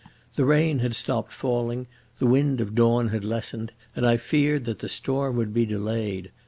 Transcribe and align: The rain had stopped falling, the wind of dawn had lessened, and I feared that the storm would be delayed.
The 0.35 0.45
rain 0.45 0.79
had 0.79 0.95
stopped 0.95 1.31
falling, 1.31 1.85
the 2.17 2.25
wind 2.25 2.59
of 2.59 2.73
dawn 2.73 3.09
had 3.09 3.23
lessened, 3.23 3.71
and 3.95 4.03
I 4.03 4.17
feared 4.17 4.65
that 4.65 4.79
the 4.79 4.89
storm 4.89 5.35
would 5.35 5.53
be 5.53 5.63
delayed. 5.63 6.31